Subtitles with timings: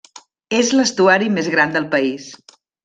[0.61, 2.29] És l'estuari més gran del país.